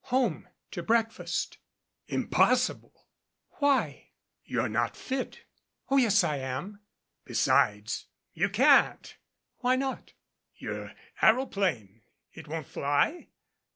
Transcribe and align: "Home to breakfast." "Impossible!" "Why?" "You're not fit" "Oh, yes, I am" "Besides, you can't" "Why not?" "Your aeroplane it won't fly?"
"Home 0.05 0.47
to 0.71 0.81
breakfast." 0.81 1.59
"Impossible!" 2.07 3.05
"Why?" 3.59 4.09
"You're 4.43 4.67
not 4.67 4.97
fit" 4.97 5.41
"Oh, 5.89 5.97
yes, 5.97 6.23
I 6.23 6.37
am" 6.37 6.79
"Besides, 7.25 8.07
you 8.33 8.49
can't" 8.49 9.15
"Why 9.59 9.75
not?" 9.75 10.13
"Your 10.55 10.93
aeroplane 11.21 12.01
it 12.33 12.47
won't 12.47 12.65
fly?" 12.65 13.27